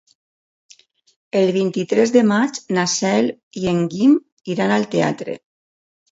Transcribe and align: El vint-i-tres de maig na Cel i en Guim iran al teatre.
El 1.41 1.49
vint-i-tres 1.57 2.13
de 2.15 2.23
maig 2.29 2.57
na 2.77 2.85
Cel 2.93 3.29
i 3.61 3.67
en 3.73 3.83
Guim 3.91 4.15
iran 4.55 4.73
al 4.79 4.87
teatre. 4.97 5.37